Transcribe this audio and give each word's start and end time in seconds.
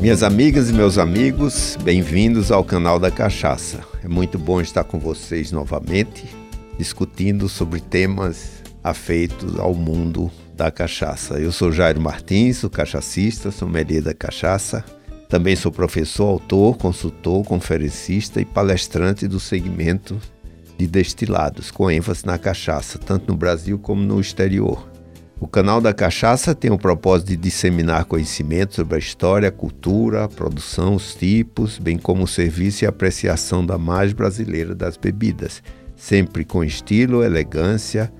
Minhas 0.00 0.22
amigas 0.22 0.70
e 0.70 0.72
meus 0.72 0.96
amigos, 0.96 1.76
bem-vindos 1.84 2.50
ao 2.50 2.64
canal 2.64 2.98
da 2.98 3.10
Cachaça. 3.10 3.80
É 4.02 4.08
muito 4.08 4.38
bom 4.38 4.58
estar 4.58 4.82
com 4.82 4.98
vocês 4.98 5.52
novamente, 5.52 6.24
discutindo 6.78 7.50
sobre 7.50 7.80
temas 7.80 8.62
afeitos 8.82 9.58
ao 9.58 9.74
mundo 9.74 10.30
da 10.56 10.70
cachaça. 10.70 11.38
Eu 11.38 11.52
sou 11.52 11.70
Jairo 11.70 12.00
Martins, 12.00 12.64
o 12.64 12.70
cachacista, 12.70 13.50
sommelier 13.50 14.00
da 14.00 14.14
cachaça. 14.14 14.82
Também 15.28 15.54
sou 15.54 15.70
professor, 15.70 16.28
autor, 16.28 16.78
consultor, 16.78 17.44
conferencista 17.44 18.40
e 18.40 18.44
palestrante 18.46 19.28
do 19.28 19.38
segmento 19.38 20.18
de 20.78 20.86
destilados, 20.86 21.70
com 21.70 21.90
ênfase 21.90 22.24
na 22.24 22.38
cachaça, 22.38 22.98
tanto 22.98 23.30
no 23.30 23.36
Brasil 23.36 23.78
como 23.78 24.02
no 24.02 24.18
exterior. 24.18 24.89
O 25.40 25.48
canal 25.48 25.80
da 25.80 25.94
Cachaça 25.94 26.54
tem 26.54 26.70
o 26.70 26.76
propósito 26.76 27.28
de 27.28 27.36
disseminar 27.38 28.04
conhecimento 28.04 28.74
sobre 28.74 28.96
a 28.96 28.98
história, 28.98 29.48
a 29.48 29.52
cultura, 29.52 30.24
a 30.24 30.28
produção, 30.28 30.94
os 30.94 31.14
tipos, 31.14 31.78
bem 31.78 31.96
como 31.96 32.24
o 32.24 32.28
serviço 32.28 32.84
e 32.84 32.86
apreciação 32.86 33.64
da 33.64 33.78
mais 33.78 34.12
brasileira 34.12 34.74
das 34.74 34.98
bebidas, 34.98 35.62
sempre 35.96 36.44
com 36.44 36.62
estilo, 36.62 37.24
elegância, 37.24 38.12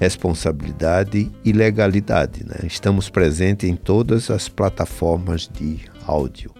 responsabilidade 0.00 1.30
e 1.44 1.52
legalidade. 1.52 2.42
Né? 2.42 2.60
Estamos 2.64 3.10
presentes 3.10 3.68
em 3.68 3.76
todas 3.76 4.30
as 4.30 4.48
plataformas 4.48 5.50
de 5.52 5.80
áudio. 6.06 6.54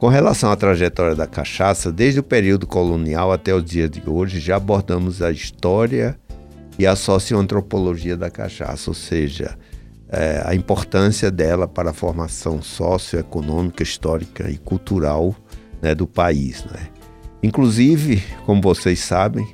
Com 0.00 0.08
relação 0.08 0.50
à 0.50 0.56
trajetória 0.56 1.14
da 1.14 1.28
cachaça, 1.28 1.92
desde 1.92 2.18
o 2.18 2.24
período 2.24 2.66
colonial 2.66 3.30
até 3.30 3.54
os 3.54 3.64
dias 3.64 3.88
de 3.88 4.02
hoje, 4.04 4.40
já 4.40 4.56
abordamos 4.56 5.22
a 5.22 5.30
história 5.30 6.18
e 6.78 6.86
a 6.86 6.96
socioantropologia 6.96 8.16
da 8.16 8.30
cachaça, 8.30 8.90
ou 8.90 8.94
seja, 8.94 9.56
é, 10.08 10.42
a 10.44 10.54
importância 10.54 11.30
dela 11.30 11.66
para 11.66 11.90
a 11.90 11.94
formação 11.94 12.62
socioeconômica, 12.62 13.82
histórica 13.82 14.50
e 14.50 14.56
cultural 14.56 15.34
né, 15.80 15.94
do 15.94 16.06
país. 16.06 16.64
Né? 16.64 16.88
Inclusive, 17.42 18.22
como 18.46 18.60
vocês 18.60 19.00
sabem, 19.00 19.46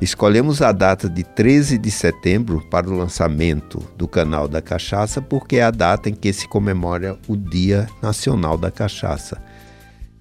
escolhemos 0.00 0.62
a 0.62 0.72
data 0.72 1.08
de 1.08 1.24
13 1.24 1.78
de 1.78 1.90
setembro 1.90 2.60
para 2.70 2.88
o 2.88 2.96
lançamento 2.96 3.82
do 3.96 4.06
canal 4.06 4.48
da 4.48 4.62
Cachaça, 4.62 5.20
porque 5.20 5.56
é 5.56 5.62
a 5.62 5.70
data 5.70 6.08
em 6.08 6.14
que 6.14 6.32
se 6.32 6.48
comemora 6.48 7.18
o 7.26 7.36
Dia 7.36 7.86
Nacional 8.02 8.56
da 8.56 8.70
Cachaça. 8.70 9.42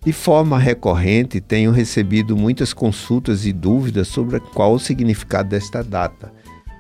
De 0.06 0.14
forma 0.14 0.58
recorrente, 0.58 1.42
tenho 1.42 1.72
recebido 1.72 2.38
muitas 2.38 2.72
consultas 2.74 3.46
e 3.46 3.52
dúvidas 3.52 4.08
sobre 4.08 4.40
qual 4.40 4.74
o 4.74 4.80
significado 4.80 5.50
desta 5.50 5.84
data 5.84 6.32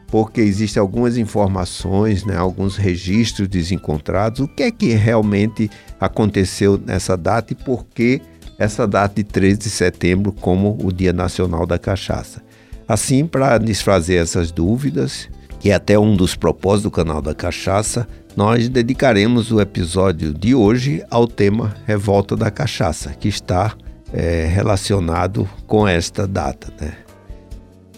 porque 0.07 0.41
existem 0.41 0.79
algumas 0.79 1.17
informações, 1.17 2.25
né, 2.25 2.37
alguns 2.37 2.77
registros 2.77 3.47
desencontrados. 3.47 4.39
O 4.39 4.47
que 4.47 4.63
é 4.63 4.71
que 4.71 4.93
realmente 4.93 5.69
aconteceu 5.99 6.81
nessa 6.83 7.17
data 7.17 7.53
e 7.53 7.55
por 7.55 7.85
que 7.85 8.21
essa 8.57 8.87
data 8.87 9.15
de 9.15 9.23
13 9.23 9.59
de 9.59 9.69
setembro 9.69 10.31
como 10.31 10.77
o 10.81 10.91
Dia 10.91 11.13
Nacional 11.13 11.65
da 11.65 11.77
Cachaça? 11.77 12.41
Assim, 12.87 13.25
para 13.25 13.57
desfazer 13.57 14.15
essas 14.15 14.49
dúvidas, 14.51 15.29
que 15.59 15.69
é 15.69 15.73
até 15.73 15.99
um 15.99 16.15
dos 16.15 16.35
propósitos 16.35 16.83
do 16.83 16.91
canal 16.91 17.21
da 17.21 17.35
Cachaça, 17.35 18.07
nós 18.35 18.69
dedicaremos 18.69 19.51
o 19.51 19.59
episódio 19.59 20.33
de 20.33 20.55
hoje 20.55 21.03
ao 21.09 21.27
tema 21.27 21.75
Revolta 21.85 22.35
da 22.35 22.49
Cachaça, 22.49 23.13
que 23.19 23.27
está 23.27 23.75
é, 24.13 24.45
relacionado 24.45 25.49
com 25.65 25.87
esta 25.87 26.25
data. 26.25 26.71
Né? 26.79 26.93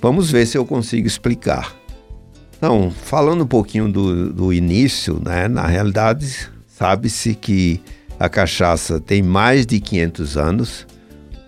Vamos 0.01 0.31
ver 0.31 0.47
se 0.47 0.57
eu 0.57 0.65
consigo 0.65 1.05
explicar. 1.05 1.78
Então, 2.59 2.91
falando 2.91 3.45
um 3.45 3.47
pouquinho 3.47 3.89
do, 3.89 4.33
do 4.33 4.51
início, 4.51 5.17
né, 5.23 5.47
na 5.47 5.65
realidade, 5.65 6.49
sabe-se 6.67 7.33
que 7.33 7.79
a 8.19 8.27
cachaça 8.27 8.99
tem 8.99 9.23
mais 9.23 9.65
de 9.65 9.79
500 9.79 10.37
anos, 10.37 10.87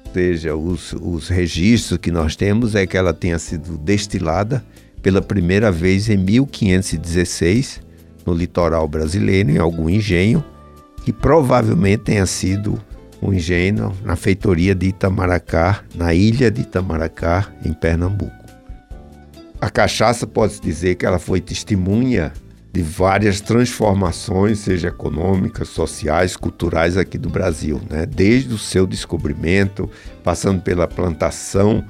ou 0.05 0.13
seja, 0.13 0.55
os, 0.55 0.93
os 0.93 1.27
registros 1.27 1.99
que 1.99 2.09
nós 2.09 2.37
temos 2.37 2.75
é 2.75 2.87
que 2.87 2.95
ela 2.95 3.13
tenha 3.13 3.37
sido 3.37 3.77
destilada 3.77 4.63
pela 5.01 5.21
primeira 5.21 5.69
vez 5.69 6.09
em 6.09 6.15
1516 6.15 7.81
no 8.25 8.33
litoral 8.33 8.87
brasileiro, 8.87 9.51
em 9.51 9.57
algum 9.57 9.89
engenho, 9.89 10.41
que 11.03 11.11
provavelmente 11.11 12.03
tenha 12.03 12.25
sido 12.25 12.81
um 13.21 13.33
engenho 13.33 13.91
na 14.01 14.15
feitoria 14.15 14.73
de 14.73 14.87
Itamaracá, 14.87 15.83
na 15.93 16.13
ilha 16.13 16.49
de 16.49 16.61
Itamaracá, 16.61 17.51
em 17.65 17.73
Pernambuco. 17.73 18.40
A 19.61 19.69
cachaça 19.69 20.25
pode-se 20.25 20.59
dizer 20.59 20.95
que 20.95 21.05
ela 21.05 21.19
foi 21.19 21.39
testemunha 21.39 22.33
de 22.73 22.81
várias 22.81 23.39
transformações, 23.41 24.57
seja 24.57 24.87
econômicas, 24.87 25.67
sociais, 25.69 26.35
culturais 26.35 26.97
aqui 26.97 27.15
do 27.15 27.29
Brasil, 27.29 27.79
né? 27.87 28.07
desde 28.07 28.53
o 28.55 28.57
seu 28.57 28.87
descobrimento, 28.87 29.87
passando 30.23 30.63
pela 30.63 30.87
plantação 30.87 31.85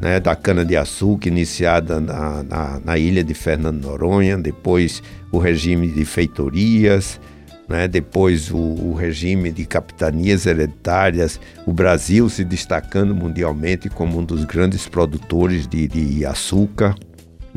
né, 0.00 0.20
da 0.20 0.36
cana-de-açúcar 0.36 1.28
iniciada 1.28 1.98
na, 2.00 2.44
na, 2.44 2.80
na, 2.84 2.98
ilha 2.98 3.24
de 3.24 3.34
Fernando 3.34 3.82
Noronha, 3.82 4.38
depois 4.38 5.02
o 5.32 5.38
regime 5.38 5.88
de 5.88 6.04
feitorias, 6.04 7.20
né, 7.68 7.88
depois 7.88 8.48
o, 8.50 8.56
o, 8.56 8.94
regime 8.94 9.50
de 9.50 9.66
capitanias 9.66 10.46
hereditárias, 10.46 11.40
o 11.66 11.72
Brasil 11.72 12.28
se 12.28 12.44
destacando 12.44 13.12
mundialmente 13.12 13.90
como 13.90 14.18
um 14.18 14.24
dos 14.24 14.44
grandes 14.44 14.86
produtores 14.86 15.66
de, 15.66 15.88
de 15.88 16.24
açúcar. 16.24 16.94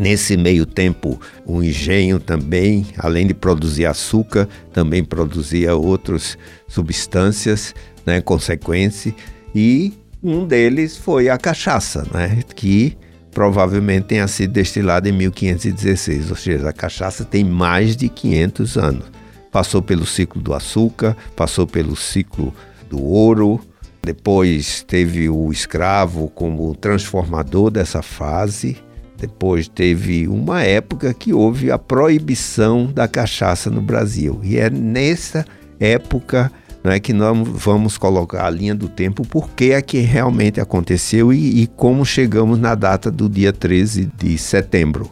Nesse 0.02 0.36
meio 0.36 0.66
tempo, 0.66 1.22
o 1.46 1.62
engenho 1.62 2.20
também, 2.20 2.88
além 2.98 3.28
de 3.28 3.36
produzir 3.36 3.86
açúcar, 3.86 4.50
também 4.74 5.04
produzia 5.04 5.76
outras 5.76 6.40
substâncias, 6.68 7.76
né, 8.04 8.20
consequência, 8.20 9.14
e 9.54 9.94
um 10.24 10.48
deles 10.48 10.98
foi 10.98 11.30
a 11.30 11.38
cachaça, 11.38 12.04
né, 12.12 12.40
que 12.56 12.98
provavelmente 13.30 14.06
tenha 14.06 14.28
sido 14.28 14.54
destilada 14.54 15.08
em 15.08 15.12
1516, 15.12 16.32
ou 16.32 16.36
seja, 16.36 16.70
a 16.70 16.74
cachaça 16.74 17.24
tem 17.24 17.44
mais 17.44 17.96
de 17.96 18.10
500 18.10 18.78
anos. 18.80 19.06
Passou 19.52 19.84
pelo 19.84 20.08
ciclo 20.08 20.42
do 20.42 20.56
açúcar, 20.56 21.16
passou 21.36 21.68
pelo 21.68 21.96
ciclo 21.96 22.52
do 22.90 23.00
ouro, 23.00 23.62
depois 24.02 24.82
teve 24.82 25.30
o 25.30 25.52
escravo 25.52 26.28
como 26.28 26.74
transformador 26.74 27.70
dessa 27.70 28.02
fase, 28.02 28.78
depois 29.22 29.68
teve 29.68 30.28
uma 30.28 30.64
época 30.64 31.14
que 31.14 31.32
houve 31.32 31.70
a 31.70 31.78
proibição 31.78 32.88
da 32.88 33.08
cachaça 33.08 33.70
no 33.70 33.80
Brasil. 33.80 34.40
E 34.42 34.58
é 34.58 34.68
nessa 34.68 35.46
época 35.80 36.52
não 36.84 36.92
é 36.92 37.00
que 37.00 37.14
nós 37.14 37.38
vamos 37.48 37.96
colocar 37.96 38.48
a 38.48 38.50
linha 38.50 38.74
do 38.74 38.90
tempo, 38.90 39.24
por 39.24 39.50
que 39.50 39.72
é 39.72 39.82
que 39.84 40.00
realmente 40.00 40.60
aconteceu 40.60 41.32
e, 41.32 41.62
e 41.62 41.68
como 41.68 42.04
chegamos 42.04 42.58
na 42.58 42.74
data 42.74 43.12
do 43.12 43.30
dia 43.30 43.54
13 43.54 44.10
de 44.18 44.36
setembro. 44.40 45.12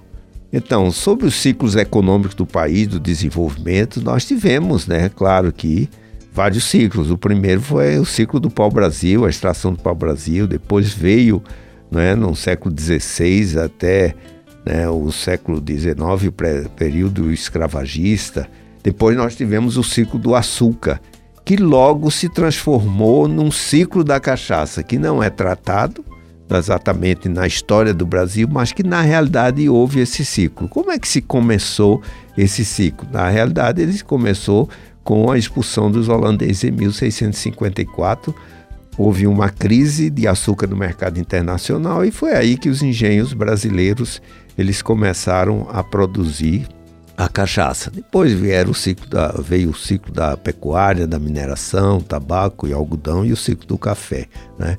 Então, 0.52 0.90
sobre 0.90 1.28
os 1.28 1.36
ciclos 1.36 1.76
econômicos 1.76 2.34
do 2.34 2.48
país, 2.48 2.88
do 2.88 3.00
desenvolvimento, 3.00 4.02
nós 4.02 4.26
tivemos, 4.26 4.88
né, 4.88 5.10
claro 5.10 5.54
que 5.54 5.88
vários 6.34 6.64
ciclos. 6.64 7.12
O 7.12 7.18
primeiro 7.20 7.62
foi 7.62 8.00
o 8.00 8.06
ciclo 8.06 8.40
do 8.40 8.50
pau-brasil, 8.50 9.24
a 9.24 9.30
extração 9.30 9.72
do 9.72 9.80
pau-brasil, 9.80 10.48
depois 10.48 10.92
veio 10.92 11.44
né, 11.92 12.16
no 12.16 12.36
século 12.36 12.74
XVI 12.78 13.60
até 13.60 14.16
né, 14.66 14.90
o 14.90 15.12
século 15.12 15.64
XIX, 15.66 16.28
o 16.28 16.70
período 16.72 17.32
escravagista. 17.32 18.48
Depois 18.84 19.16
nós 19.18 19.36
tivemos 19.36 19.78
o 19.78 19.84
ciclo 19.84 20.20
do 20.20 20.36
açúcar, 20.36 21.02
que 21.44 21.58
logo 21.58 22.12
se 22.12 22.30
transformou 22.30 23.28
num 23.28 23.52
ciclo 23.52 24.04
da 24.04 24.20
cachaça, 24.20 24.84
que 24.84 24.98
não 24.98 25.22
é 25.22 25.30
tratado 25.30 26.06
exatamente 26.58 27.30
na 27.30 27.46
história 27.46 27.94
do 27.94 28.06
Brasil, 28.06 28.48
mas 28.52 28.72
que 28.72 28.82
na 28.82 29.02
realidade 29.02 29.70
houve 29.70 30.00
esse 30.00 30.26
ciclo. 30.26 30.68
Como 30.68 30.92
é 30.92 30.98
que 30.98 31.08
se 31.08 31.22
começou 31.22 32.02
esse 32.38 32.66
ciclo? 32.66 33.08
Na 33.12 33.30
realidade, 33.30 33.82
ele 33.82 34.00
começou 34.02 34.68
com 35.04 35.32
a 35.32 35.38
expulsão 35.38 35.92
dos 35.92 36.10
holandeses 36.10 36.64
em 36.64 36.72
1654 36.72 38.34
houve 39.00 39.26
uma 39.26 39.50
crise 39.50 40.10
de 40.10 40.28
açúcar 40.28 40.68
no 40.68 40.76
mercado 40.76 41.22
internacional 41.22 42.04
e 42.04 42.12
foi 42.12 42.34
aí 42.34 42.58
que 42.58 42.68
os 42.68 42.84
engenhos 42.84 43.32
brasileiros 43.32 44.22
eles 44.58 44.82
começaram 44.82 45.66
a 45.72 45.82
produzir 45.82 46.68
a 47.16 47.30
cachaça. 47.30 47.90
Depois 47.90 48.34
vieram 48.34 48.72
o 48.72 48.76
ciclo 48.76 49.10
da, 49.10 49.30
veio 49.42 49.70
o 49.70 49.76
ciclo 49.76 50.12
da 50.12 50.36
pecuária, 50.36 51.08
da 51.08 51.18
mineração, 51.18 52.02
tabaco 52.02 52.68
e 52.68 52.74
algodão 52.74 53.26
e 53.26 53.32
o 53.32 53.38
ciclo 53.38 53.66
do 53.66 53.78
café, 53.78 54.28
né? 54.58 54.76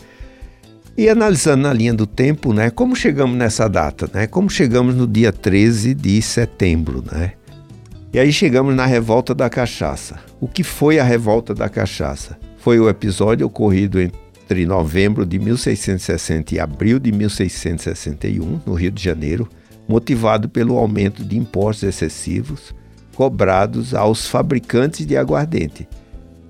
E 0.99 1.09
analisando 1.09 1.63
na 1.63 1.73
linha 1.73 1.95
do 1.95 2.07
tempo, 2.07 2.53
né, 2.53 2.69
como 2.69 2.95
chegamos 2.95 3.39
nessa 3.39 3.69
data, 3.69 4.11
né? 4.13 4.27
Como 4.27 4.51
chegamos 4.51 4.95
no 4.95 5.07
dia 5.07 5.33
13 5.33 5.95
de 5.95 6.21
setembro, 6.21 7.03
né? 7.11 7.33
E 8.13 8.19
aí 8.19 8.31
chegamos 8.31 8.75
na 8.75 8.85
revolta 8.85 9.35
da 9.35 9.49
cachaça. 9.49 10.17
O 10.39 10.47
que 10.47 10.63
foi 10.63 10.99
a 10.99 11.05
revolta 11.05 11.55
da 11.55 11.71
cachaça? 11.71 12.37
Foi 12.61 12.79
o 12.79 12.89
episódio 12.89 13.47
ocorrido 13.47 13.99
entre 14.01 14.67
novembro 14.67 15.25
de 15.25 15.39
1660 15.39 16.55
e 16.55 16.61
abril 16.61 16.99
de 16.99 17.11
1661, 17.11 18.61
no 18.67 18.75
Rio 18.75 18.91
de 18.91 19.03
Janeiro, 19.03 19.49
motivado 19.89 20.49
pelo 20.49 20.77
aumento 20.77 21.25
de 21.25 21.37
impostos 21.37 21.89
excessivos 21.89 22.75
cobrados 23.15 23.95
aos 23.95 24.27
fabricantes 24.27 25.07
de 25.07 25.17
aguardente, 25.17 25.89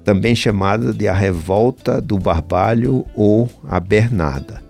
também 0.05 0.35
chamada 0.35 0.93
de 0.93 1.09
a 1.09 1.15
Revolta 1.15 2.01
do 2.01 2.19
Barbalho 2.19 3.05
ou 3.15 3.49
a 3.69 3.81
Bernada. 3.81 4.63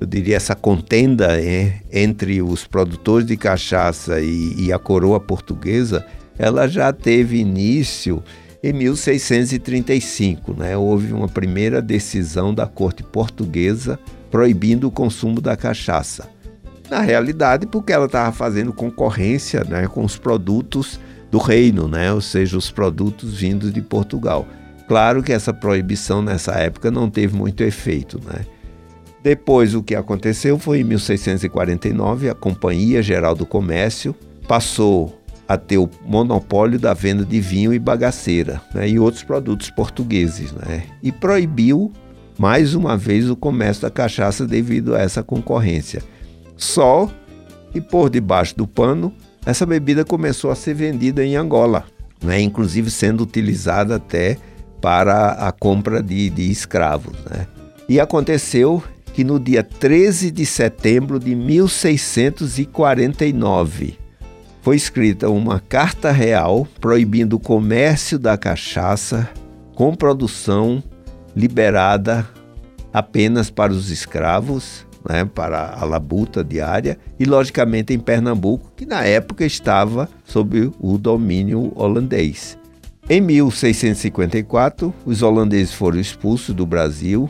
Eu 0.00 0.06
diria 0.06 0.36
essa 0.36 0.54
contenda 0.54 1.40
é, 1.40 1.80
entre 1.92 2.42
os 2.42 2.66
produtores 2.66 3.26
de 3.26 3.36
cachaça 3.36 4.20
e, 4.20 4.66
e 4.66 4.72
a 4.72 4.78
coroa 4.78 5.20
portuguesa, 5.20 6.04
ela 6.38 6.66
já 6.66 6.92
teve 6.92 7.38
início 7.38 8.22
em 8.62 8.72
1635. 8.72 10.54
Né? 10.54 10.76
Houve 10.76 11.12
uma 11.12 11.28
primeira 11.28 11.82
decisão 11.82 12.54
da 12.54 12.66
corte 12.66 13.02
portuguesa 13.02 13.98
proibindo 14.30 14.86
o 14.86 14.90
consumo 14.90 15.40
da 15.40 15.56
cachaça. 15.56 16.28
Na 16.88 17.00
realidade, 17.00 17.66
porque 17.66 17.92
ela 17.92 18.06
estava 18.06 18.32
fazendo 18.32 18.72
concorrência 18.72 19.64
né, 19.64 19.86
com 19.86 20.04
os 20.04 20.16
produtos 20.16 21.00
do 21.30 21.38
reino, 21.38 21.88
né? 21.88 22.12
ou 22.12 22.20
seja, 22.20 22.56
os 22.56 22.70
produtos 22.70 23.34
vindos 23.38 23.72
de 23.72 23.80
Portugal. 23.80 24.46
Claro 24.86 25.22
que 25.22 25.32
essa 25.32 25.54
proibição 25.54 26.20
nessa 26.20 26.52
época 26.52 26.90
não 26.90 27.08
teve 27.08 27.34
muito 27.34 27.62
efeito. 27.62 28.20
Né? 28.24 28.44
Depois, 29.22 29.74
o 29.74 29.82
que 29.82 29.94
aconteceu 29.94 30.58
foi 30.58 30.80
em 30.80 30.84
1649, 30.84 32.28
a 32.28 32.34
Companhia 32.34 33.02
Geral 33.02 33.34
do 33.34 33.46
Comércio 33.46 34.14
passou 34.46 35.21
a 35.52 35.58
ter 35.58 35.78
o 35.78 35.90
monopólio 36.04 36.78
da 36.78 36.94
venda 36.94 37.24
de 37.24 37.40
vinho 37.40 37.74
e 37.74 37.78
bagaceira 37.78 38.60
né, 38.74 38.88
e 38.88 38.98
outros 38.98 39.22
produtos 39.22 39.70
portugueses, 39.70 40.52
né, 40.52 40.84
e 41.02 41.12
proibiu 41.12 41.92
mais 42.38 42.74
uma 42.74 42.96
vez 42.96 43.28
o 43.28 43.36
comércio 43.36 43.82
da 43.82 43.90
cachaça 43.90 44.46
devido 44.46 44.94
a 44.94 45.00
essa 45.00 45.22
concorrência. 45.22 46.02
Só 46.56 47.10
que 47.70 47.78
por 47.80 48.08
debaixo 48.08 48.56
do 48.56 48.66
pano, 48.66 49.12
essa 49.44 49.66
bebida 49.66 50.04
começou 50.04 50.50
a 50.50 50.54
ser 50.54 50.74
vendida 50.74 51.24
em 51.24 51.36
Angola, 51.36 51.84
né, 52.22 52.40
inclusive 52.40 52.90
sendo 52.90 53.22
utilizada 53.22 53.96
até 53.96 54.38
para 54.80 55.32
a 55.32 55.52
compra 55.52 56.02
de, 56.02 56.30
de 56.30 56.50
escravos. 56.50 57.14
Né. 57.30 57.46
E 57.88 58.00
aconteceu 58.00 58.82
que 59.12 59.22
no 59.22 59.38
dia 59.38 59.62
13 59.62 60.30
de 60.30 60.46
setembro 60.46 61.18
de 61.18 61.34
1649 61.34 64.01
foi 64.62 64.76
escrita 64.76 65.28
uma 65.28 65.58
carta 65.58 66.12
real 66.12 66.66
proibindo 66.80 67.34
o 67.34 67.40
comércio 67.40 68.16
da 68.16 68.38
cachaça 68.38 69.28
com 69.74 69.94
produção 69.94 70.82
liberada 71.34 72.26
apenas 72.92 73.50
para 73.50 73.72
os 73.72 73.90
escravos, 73.90 74.86
né, 75.08 75.24
para 75.24 75.74
a 75.74 75.84
labuta 75.84 76.44
diária, 76.44 76.96
e 77.18 77.24
logicamente 77.24 77.92
em 77.92 77.98
Pernambuco, 77.98 78.72
que 78.76 78.86
na 78.86 79.04
época 79.04 79.44
estava 79.44 80.08
sob 80.24 80.70
o 80.78 80.96
domínio 80.96 81.72
holandês. 81.74 82.56
Em 83.10 83.20
1654, 83.20 84.94
os 85.04 85.22
holandeses 85.22 85.74
foram 85.74 85.98
expulsos 85.98 86.54
do 86.54 86.64
Brasil 86.64 87.28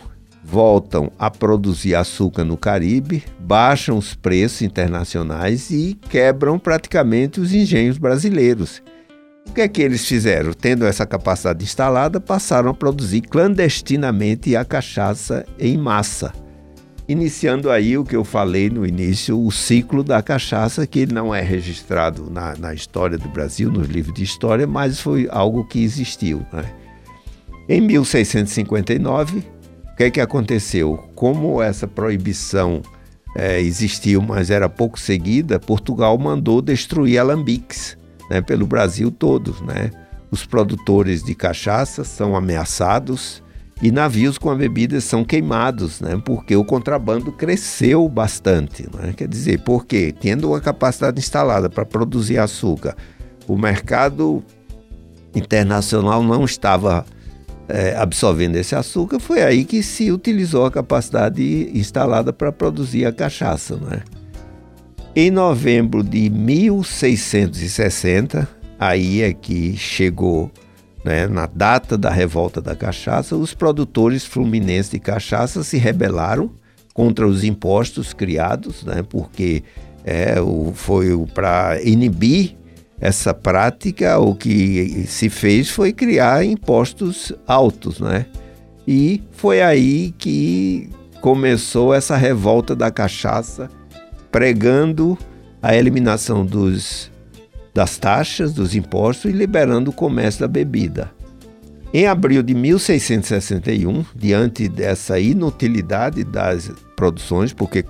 voltam 0.53 1.11
a 1.19 1.31
produzir 1.31 1.95
açúcar 1.95 2.45
no 2.45 2.59
Caribe, 2.59 3.25
baixam 3.41 3.97
os 3.97 4.15
preços 4.15 4.61
internacionais 4.61 5.71
e 5.71 5.99
quebram 6.11 6.59
praticamente 6.59 7.41
os 7.41 7.55
engenhos 7.55 7.97
brasileiros. 7.97 8.83
O 9.49 9.55
que 9.55 9.63
é 9.63 9.69
que 9.69 9.81
eles 9.81 10.07
fizeram? 10.07 10.53
Tendo 10.53 10.85
essa 10.85 11.07
capacidade 11.07 11.65
instalada, 11.65 12.21
passaram 12.21 12.69
a 12.69 12.75
produzir 12.75 13.23
clandestinamente 13.23 14.55
a 14.55 14.63
cachaça 14.63 15.47
em 15.59 15.79
massa. 15.79 16.35
Iniciando 17.09 17.71
aí 17.71 17.97
o 17.97 18.05
que 18.05 18.15
eu 18.15 18.23
falei 18.23 18.69
no 18.69 18.85
início, 18.85 19.43
o 19.43 19.51
ciclo 19.51 20.05
da 20.05 20.21
cachaça, 20.23 20.87
que 20.87 21.07
não 21.07 21.35
é 21.35 21.41
registrado 21.41 22.31
na, 22.31 22.55
na 22.57 22.75
história 22.75 23.17
do 23.17 23.29
Brasil, 23.31 23.71
nos 23.71 23.89
livros 23.89 24.15
de 24.15 24.23
história, 24.23 24.67
mas 24.67 25.01
foi 25.01 25.27
algo 25.31 25.65
que 25.65 25.83
existiu. 25.83 26.45
Né? 26.53 26.71
Em 27.71 27.81
1659, 27.81 29.39
o 29.39 29.43
que, 30.03 30.07
é 30.07 30.11
que 30.11 30.21
aconteceu? 30.21 30.99
Como 31.15 31.63
essa 31.63 31.87
proibição 31.87 32.83
é, 33.37 33.61
existiu, 33.61 34.21
mas 34.21 34.51
era 34.51 34.69
pouco 34.69 34.99
seguida, 34.99 35.61
Portugal 35.61 36.19
mandou 36.19 36.61
destruir 36.61 37.19
alambiques 37.19 37.97
né, 38.29 38.41
pelo 38.41 38.67
Brasil 38.67 39.13
todo. 39.13 39.55
Né? 39.65 39.93
Os 40.31 40.45
produtores 40.45 41.23
de 41.23 41.35
cachaça 41.37 42.03
são 42.03 42.35
ameaçados 42.35 43.43
e 43.81 43.93
navios 43.93 44.39
com 44.39 44.51
a 44.51 44.57
bebida 44.57 45.01
são 45.01 45.25
queimados, 45.25 46.01
né? 46.01 46.21
porque 46.25 46.57
o 46.57 46.65
contrabando 46.65 47.31
cresceu 47.31 48.09
bastante. 48.09 48.89
Né? 48.93 49.13
Quer 49.17 49.29
dizer, 49.29 49.61
porque 49.61 50.13
tendo 50.19 50.49
uma 50.49 50.61
capacidade 50.61 51.21
instalada 51.21 51.71
para 51.71 51.85
produzir 51.85 52.39
açúcar, 52.39 52.97
o 53.47 53.57
mercado 53.57 54.43
internacional 55.33 56.25
não 56.25 56.45
estava 56.45 57.07
é, 57.69 57.95
absorvendo 57.97 58.57
esse 58.57 58.75
açúcar, 58.75 59.21
foi 59.21 59.43
aí 59.43 59.65
que 59.65 59.83
se 59.83 60.11
utilizou 60.11 60.65
a 60.67 60.71
capacidade 60.71 61.71
instalada 61.75 62.33
para 62.33 62.51
produzir 62.53 63.05
a 63.07 63.13
cachaça. 63.13 63.77
Né? 63.77 64.03
Em 65.15 65.31
novembro 65.31 66.03
de 66.03 66.31
1660, 66.31 68.49
aí 68.79 69.21
é 69.23 69.33
que 69.33 69.77
chegou, 69.77 70.51
né, 71.05 71.27
na 71.27 71.47
data 71.47 71.99
da 71.99 72.11
revolta 72.11 72.61
da 72.61 72.75
cachaça, 72.75 73.37
os 73.37 73.55
produtores 73.55 74.25
fluminenses 74.25 74.91
de 74.91 74.99
cachaça 74.99 75.63
se 75.63 75.79
rebelaram 75.79 76.51
contra 76.93 77.25
os 77.27 77.45
impostos 77.45 78.13
criados, 78.13 78.83
né, 78.85 79.03
porque 79.03 79.63
é, 80.05 80.39
o, 80.41 80.73
foi 80.75 81.17
para 81.33 81.81
inibir 81.83 82.57
essa 83.03 83.35
prática, 83.35 84.17
o 84.21 84.33
que 84.33 85.07
se 85.09 85.29
fez 85.29 85.69
foi 85.69 85.93
criar 85.93 86.45
impostos 86.45 87.33
altos, 87.49 87.99
né? 87.99 88.27
E 88.87 89.21
foi 89.33 89.61
aí 89.61 90.15
que 90.17 90.89
começou 91.21 91.93
essa 91.93 92.17
revolta 92.17 92.77
da 92.77 92.93
cachaça, 92.93 93.69
pregando 94.31 95.19
a 95.61 95.75
eliminação 95.75 96.47
dos, 96.47 97.11
das 97.75 97.99
taxas, 97.99 98.53
dos 98.53 98.73
impostos 98.77 99.33
e 99.33 99.35
liberando 99.35 99.91
o 99.91 99.93
comércio 99.93 100.43
da 100.43 100.49
bebida. 100.49 101.11
Em 101.93 102.07
abril 102.07 102.41
de 102.41 102.55
1661, 102.55 104.05
diante 104.15 104.69
dessa 104.69 105.19
inutilidade 105.19 106.23
das 106.23 106.71
produções, 106.95 107.53
porque 107.53 107.85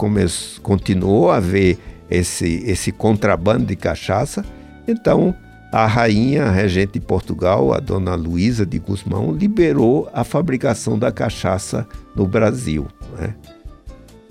continuou 0.62 1.30
a 1.30 1.36
haver 1.36 1.78
esse, 2.10 2.64
esse 2.66 2.90
contrabando 2.90 3.66
de 3.66 3.76
cachaça, 3.76 4.42
então, 4.86 5.34
a 5.72 5.86
rainha 5.86 6.44
a 6.44 6.50
regente 6.50 6.94
de 6.94 7.00
Portugal, 7.00 7.72
a 7.72 7.80
dona 7.80 8.14
Luísa 8.14 8.66
de 8.66 8.78
Guzmão, 8.78 9.32
liberou 9.32 10.08
a 10.12 10.22
fabricação 10.22 10.98
da 10.98 11.10
cachaça 11.10 11.86
no 12.14 12.26
Brasil. 12.26 12.86
Né? 13.18 13.34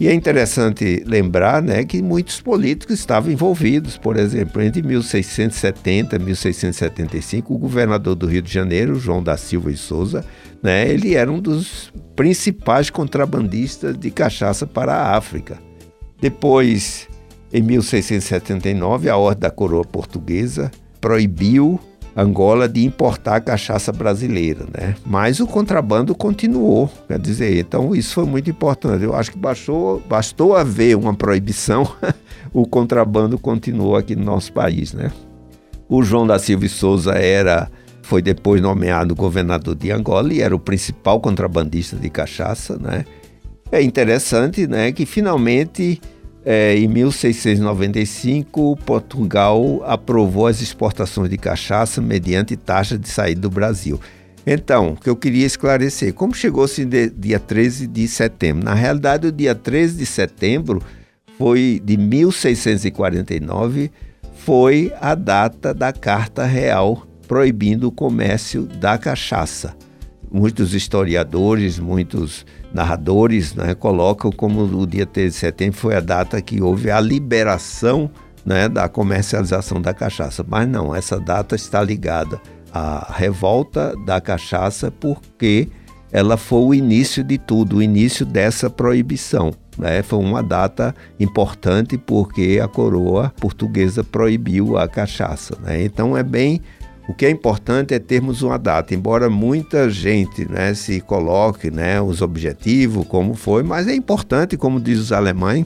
E 0.01 0.07
é 0.07 0.13
interessante 0.15 1.03
lembrar 1.05 1.61
né, 1.61 1.83
que 1.83 2.01
muitos 2.01 2.41
políticos 2.41 2.97
estavam 2.97 3.31
envolvidos. 3.31 3.97
Por 3.97 4.17
exemplo, 4.17 4.59
entre 4.61 4.81
1670 4.81 6.15
e 6.15 6.19
1675, 6.19 7.53
o 7.53 7.57
governador 7.57 8.15
do 8.15 8.25
Rio 8.25 8.41
de 8.41 8.51
Janeiro, 8.51 8.95
João 8.95 9.21
da 9.21 9.37
Silva 9.37 9.71
e 9.71 9.77
Souza, 9.77 10.25
né, 10.61 10.87
ele 10.89 11.13
era 11.13 11.31
um 11.31 11.39
dos 11.39 11.93
principais 12.15 12.89
contrabandistas 12.89 13.95
de 13.95 14.09
cachaça 14.09 14.65
para 14.65 14.93
a 14.93 15.15
África. 15.15 15.59
Depois, 16.19 17.07
em 17.53 17.61
1679, 17.61 19.09
a 19.09 19.17
Ordem 19.17 19.41
da 19.41 19.51
Coroa 19.51 19.83
Portuguesa 19.83 20.71
proibiu 20.99 21.79
Angola 22.15 22.67
de 22.67 22.83
importar 22.83 23.39
cachaça 23.39 23.91
brasileira, 23.91 24.65
né? 24.77 24.95
Mas 25.05 25.39
o 25.39 25.47
contrabando 25.47 26.13
continuou, 26.13 26.89
quer 27.07 27.17
dizer, 27.17 27.57
então 27.57 27.95
isso 27.95 28.13
foi 28.13 28.25
muito 28.25 28.49
importante. 28.49 29.03
Eu 29.03 29.15
acho 29.15 29.31
que 29.31 29.37
baixou, 29.37 30.01
bastou 30.09 30.55
haver 30.55 30.97
uma 30.97 31.13
proibição, 31.13 31.87
o 32.53 32.67
contrabando 32.67 33.39
continuou 33.39 33.95
aqui 33.95 34.13
no 34.13 34.25
nosso 34.25 34.51
país, 34.51 34.93
né? 34.93 35.09
O 35.87 36.03
João 36.03 36.27
da 36.27 36.37
Silva 36.37 36.65
e 36.65 36.69
Souza 36.69 37.13
era 37.13 37.69
foi 38.01 38.21
depois 38.21 38.61
nomeado 38.61 39.15
governador 39.15 39.73
de 39.73 39.89
Angola 39.89 40.33
e 40.33 40.41
era 40.41 40.53
o 40.53 40.59
principal 40.59 41.21
contrabandista 41.21 41.95
de 41.95 42.09
cachaça, 42.09 42.77
né? 42.77 43.05
É 43.71 43.81
interessante, 43.81 44.67
né, 44.67 44.91
que 44.91 45.05
finalmente 45.05 46.01
é, 46.43 46.75
em 46.75 46.87
1695, 46.87 48.75
Portugal 48.77 49.83
aprovou 49.85 50.47
as 50.47 50.61
exportações 50.61 51.29
de 51.29 51.37
cachaça 51.37 52.01
mediante 52.01 52.55
taxa 52.55 52.97
de 52.97 53.07
saída 53.07 53.41
do 53.41 53.49
Brasil. 53.49 53.99
Então, 54.45 54.93
o 54.93 54.95
que 54.95 55.09
eu 55.09 55.15
queria 55.15 55.45
esclarecer, 55.45 56.13
como 56.13 56.33
chegou-se 56.33 56.83
dia 56.83 57.39
13 57.39 57.85
de 57.85 58.07
setembro? 58.07 58.65
Na 58.65 58.73
realidade, 58.73 59.27
o 59.27 59.31
dia 59.31 59.53
13 59.53 59.97
de 59.97 60.05
setembro 60.05 60.81
foi 61.37 61.79
de 61.83 61.95
1649, 61.95 63.91
foi 64.33 64.91
a 64.99 65.13
data 65.13 65.73
da 65.73 65.93
Carta 65.93 66.45
Real 66.45 67.05
proibindo 67.27 67.87
o 67.87 67.91
comércio 67.91 68.63
da 68.63 68.97
cachaça. 68.97 69.75
Muitos 70.31 70.73
historiadores, 70.73 71.77
muitos 71.77 72.45
narradores 72.73 73.53
né, 73.53 73.75
colocam 73.75 74.31
como 74.31 74.61
o 74.61 74.87
dia 74.87 75.05
13 75.05 75.29
de 75.29 75.35
setembro 75.35 75.77
foi 75.77 75.95
a 75.95 75.99
data 75.99 76.41
que 76.41 76.61
houve 76.61 76.89
a 76.89 77.01
liberação 77.01 78.09
né, 78.45 78.69
da 78.69 78.87
comercialização 78.87 79.81
da 79.81 79.93
cachaça. 79.93 80.45
Mas 80.47 80.69
não, 80.69 80.95
essa 80.95 81.19
data 81.19 81.55
está 81.55 81.83
ligada 81.83 82.41
a 82.73 83.13
revolta 83.13 83.93
da 84.05 84.21
cachaça 84.21 84.89
porque 84.89 85.67
ela 86.11 86.37
foi 86.37 86.61
o 86.61 86.73
início 86.73 87.23
de 87.23 87.37
tudo, 87.37 87.77
o 87.77 87.83
início 87.83 88.25
dessa 88.25 88.69
proibição. 88.69 89.51
Né? 89.77 90.01
Foi 90.03 90.19
uma 90.19 90.43
data 90.43 90.93
importante 91.19 91.97
porque 91.97 92.59
a 92.61 92.67
coroa 92.67 93.33
portuguesa 93.39 94.03
proibiu 94.03 94.77
a 94.77 94.87
cachaça. 94.87 95.57
Né? 95.61 95.83
Então 95.83 96.17
é 96.17 96.23
bem 96.23 96.61
o 97.07 97.13
que 97.13 97.25
é 97.25 97.29
importante 97.29 97.93
é 97.93 97.99
termos 97.99 98.41
uma 98.41 98.57
data, 98.57 98.93
embora 98.93 99.29
muita 99.29 99.89
gente 99.89 100.49
né, 100.49 100.73
se 100.73 101.01
coloque 101.01 101.71
né, 101.71 102.01
os 102.01 102.21
objetivos, 102.21 103.05
como 103.07 103.33
foi, 103.33 103.63
mas 103.63 103.87
é 103.87 103.95
importante, 103.95 104.55
como 104.55 104.79
diz 104.79 104.99
os 104.99 105.11
alemães, 105.11 105.65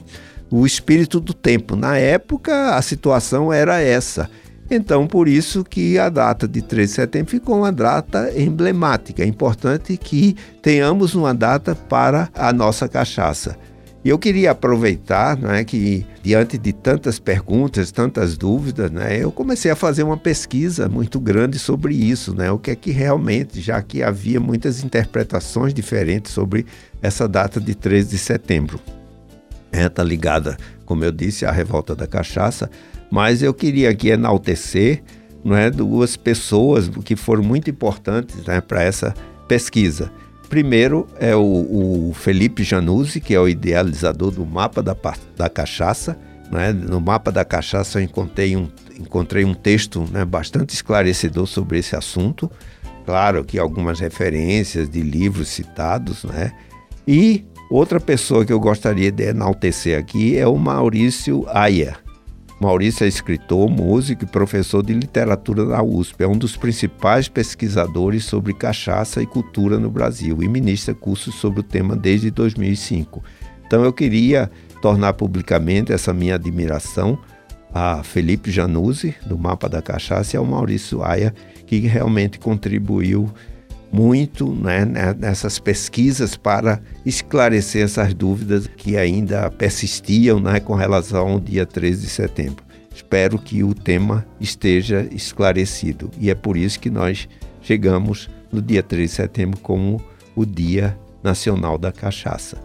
o 0.50 0.66
espírito 0.66 1.20
do 1.20 1.34
tempo. 1.34 1.76
Na 1.76 1.98
época, 1.98 2.74
a 2.74 2.82
situação 2.82 3.52
era 3.52 3.80
essa. 3.80 4.30
Então, 4.70 5.06
por 5.06 5.28
isso 5.28 5.62
que 5.62 5.98
a 5.98 6.08
data 6.08 6.48
de 6.48 6.60
3 6.60 6.88
de 6.88 6.94
setembro 6.94 7.30
ficou 7.30 7.58
uma 7.58 7.70
data 7.70 8.32
emblemática. 8.36 9.22
É 9.22 9.26
importante 9.26 9.96
que 9.96 10.36
tenhamos 10.60 11.14
uma 11.14 11.32
data 11.32 11.74
para 11.74 12.28
a 12.34 12.52
nossa 12.52 12.88
cachaça. 12.88 13.56
E 14.06 14.08
eu 14.08 14.20
queria 14.20 14.52
aproveitar 14.52 15.36
né, 15.36 15.64
que, 15.64 16.06
diante 16.22 16.56
de 16.56 16.72
tantas 16.72 17.18
perguntas, 17.18 17.90
tantas 17.90 18.36
dúvidas, 18.38 18.88
né, 18.88 19.18
eu 19.20 19.32
comecei 19.32 19.68
a 19.68 19.74
fazer 19.74 20.04
uma 20.04 20.16
pesquisa 20.16 20.88
muito 20.88 21.18
grande 21.18 21.58
sobre 21.58 21.92
isso, 21.92 22.32
né, 22.32 22.48
o 22.52 22.56
que 22.56 22.70
é 22.70 22.76
que 22.76 22.92
realmente, 22.92 23.60
já 23.60 23.82
que 23.82 24.04
havia 24.04 24.38
muitas 24.38 24.84
interpretações 24.84 25.74
diferentes 25.74 26.30
sobre 26.30 26.64
essa 27.02 27.26
data 27.26 27.60
de 27.60 27.74
13 27.74 28.10
de 28.10 28.18
setembro. 28.18 28.78
Está 29.72 29.80
é, 29.80 29.88
tá 29.88 30.04
ligada, 30.04 30.56
como 30.84 31.02
eu 31.02 31.10
disse, 31.10 31.44
à 31.44 31.50
revolta 31.50 31.92
da 31.92 32.06
cachaça, 32.06 32.70
mas 33.10 33.42
eu 33.42 33.52
queria 33.52 33.90
aqui 33.90 34.10
enaltecer 34.10 35.02
não 35.44 35.56
é, 35.56 35.68
duas 35.68 36.16
pessoas 36.16 36.88
que 37.04 37.16
foram 37.16 37.42
muito 37.42 37.68
importantes 37.68 38.36
né, 38.44 38.60
para 38.60 38.84
essa 38.84 39.12
pesquisa. 39.48 40.12
Primeiro 40.48 41.08
é 41.18 41.34
o, 41.34 41.40
o, 42.08 42.14
Felipe 42.14 42.62
Januzzi, 42.62 43.20
que 43.20 43.34
é 43.34 43.40
o 43.40 43.48
idealizador 43.48 44.30
do 44.30 44.46
mapa 44.46 44.82
da, 44.82 44.96
da 45.36 45.48
cachaça. 45.48 46.16
Né? 46.50 46.72
No 46.72 47.00
mapa 47.00 47.32
da 47.32 47.44
cachaça 47.44 47.98
eu 47.98 48.04
encontrei 48.04 48.56
um, 48.56 48.68
encontrei 48.98 49.44
um 49.44 49.54
texto 49.54 50.06
né, 50.12 50.24
bastante 50.24 50.74
esclarecedor 50.74 51.46
sobre 51.46 51.78
esse 51.78 51.96
assunto. 51.96 52.50
Claro 53.04 53.44
que 53.44 53.58
algumas 53.58 54.00
referências 54.00 54.88
de 54.88 55.00
livros 55.00 55.48
citados, 55.48 56.24
né? 56.24 56.52
E 57.06 57.44
outra 57.70 58.00
pessoa 58.00 58.44
que 58.44 58.52
eu 58.52 58.58
gostaria 58.58 59.12
de 59.12 59.28
enaltecer 59.28 59.96
aqui 59.96 60.36
é 60.36 60.46
o 60.46 60.56
Maurício 60.56 61.46
Ayer. 61.48 62.05
Maurício 62.58 63.04
é 63.04 63.08
escritor, 63.08 63.68
músico 63.68 64.24
e 64.24 64.26
professor 64.26 64.82
de 64.82 64.94
literatura 64.94 65.64
na 65.64 65.82
USP. 65.82 66.22
É 66.22 66.26
um 66.26 66.38
dos 66.38 66.56
principais 66.56 67.28
pesquisadores 67.28 68.24
sobre 68.24 68.54
cachaça 68.54 69.22
e 69.22 69.26
cultura 69.26 69.78
no 69.78 69.90
Brasil 69.90 70.42
e 70.42 70.48
ministra 70.48 70.94
cursos 70.94 71.34
sobre 71.34 71.60
o 71.60 71.62
tema 71.62 71.94
desde 71.94 72.30
2005. 72.30 73.22
Então 73.66 73.84
eu 73.84 73.92
queria 73.92 74.50
tornar 74.80 75.12
publicamente 75.12 75.92
essa 75.92 76.14
minha 76.14 76.36
admiração 76.36 77.18
a 77.74 78.02
Felipe 78.02 78.50
Januzzi, 78.50 79.14
do 79.26 79.36
Mapa 79.36 79.68
da 79.68 79.82
Cachaça, 79.82 80.34
e 80.34 80.38
ao 80.38 80.46
Maurício 80.46 81.02
Aia, 81.02 81.34
que 81.66 81.78
realmente 81.80 82.38
contribuiu 82.38 83.30
muito 83.92 84.52
né, 84.52 84.84
né, 84.84 85.14
nessas 85.18 85.58
pesquisas 85.58 86.36
para 86.36 86.80
esclarecer 87.04 87.84
essas 87.84 88.12
dúvidas 88.12 88.68
que 88.76 88.96
ainda 88.96 89.50
persistiam 89.50 90.40
né, 90.40 90.60
com 90.60 90.74
relação 90.74 91.28
ao 91.28 91.40
dia 91.40 91.64
13 91.64 92.02
de 92.02 92.08
setembro. 92.08 92.64
Espero 92.94 93.38
que 93.38 93.62
o 93.62 93.74
tema 93.74 94.26
esteja 94.40 95.06
esclarecido 95.12 96.10
e 96.18 96.30
é 96.30 96.34
por 96.34 96.56
isso 96.56 96.80
que 96.80 96.90
nós 96.90 97.28
chegamos 97.60 98.30
no 98.50 98.62
dia 98.62 98.82
13 98.82 99.10
de 99.10 99.16
setembro 99.16 99.60
como 99.60 100.02
o 100.34 100.44
Dia 100.44 100.98
Nacional 101.22 101.78
da 101.78 101.92
Cachaça. 101.92 102.58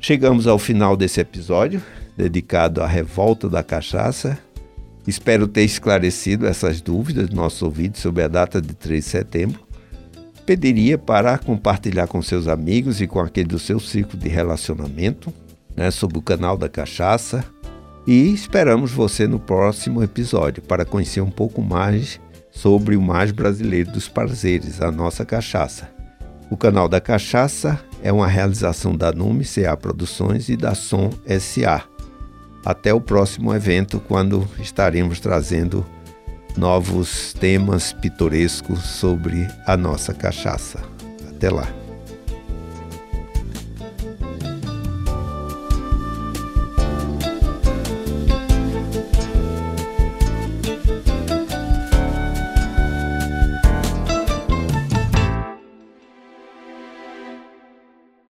Chegamos 0.00 0.46
ao 0.46 0.58
final 0.58 0.96
desse 0.96 1.20
episódio 1.20 1.82
dedicado 2.16 2.82
à 2.82 2.86
revolta 2.86 3.48
da 3.48 3.62
cachaça. 3.62 4.38
Espero 5.06 5.46
ter 5.46 5.62
esclarecido 5.62 6.46
essas 6.46 6.80
dúvidas 6.80 7.28
dos 7.28 7.36
nossos 7.36 7.62
ouvidos 7.62 8.00
sobre 8.00 8.22
a 8.22 8.28
data 8.28 8.60
de 8.60 8.74
3 8.74 9.04
de 9.04 9.10
setembro 9.10 9.67
pediria 10.48 10.96
para 10.96 11.36
compartilhar 11.36 12.06
com 12.06 12.22
seus 12.22 12.48
amigos 12.48 13.02
e 13.02 13.06
com 13.06 13.20
aquele 13.20 13.48
do 13.48 13.58
seu 13.58 13.78
ciclo 13.78 14.18
de 14.18 14.30
relacionamento, 14.30 15.30
né, 15.76 15.90
sobre 15.90 16.16
o 16.16 16.22
canal 16.22 16.56
da 16.56 16.70
Cachaça. 16.70 17.44
E 18.06 18.32
esperamos 18.32 18.90
você 18.90 19.26
no 19.26 19.38
próximo 19.38 20.02
episódio 20.02 20.62
para 20.62 20.86
conhecer 20.86 21.20
um 21.20 21.30
pouco 21.30 21.60
mais 21.60 22.18
sobre 22.50 22.96
o 22.96 23.02
mais 23.02 23.30
brasileiro 23.30 23.92
dos 23.92 24.08
prazeres, 24.08 24.80
a 24.80 24.90
nossa 24.90 25.22
cachaça. 25.22 25.90
O 26.50 26.56
canal 26.56 26.88
da 26.88 26.98
Cachaça 26.98 27.78
é 28.02 28.10
uma 28.10 28.26
realização 28.26 28.96
da 28.96 29.12
Nume 29.12 29.44
CA 29.44 29.76
Produções 29.76 30.48
e 30.48 30.56
da 30.56 30.74
Som 30.74 31.10
SA. 31.38 31.84
Até 32.64 32.94
o 32.94 33.02
próximo 33.02 33.54
evento, 33.54 34.00
quando 34.00 34.48
estaremos 34.58 35.20
trazendo 35.20 35.84
novos 36.58 37.32
temas 37.34 37.92
pitorescos 37.92 38.80
sobre 38.80 39.48
a 39.64 39.76
nossa 39.76 40.12
cachaça. 40.12 40.82
Até 41.30 41.48
lá! 41.48 41.87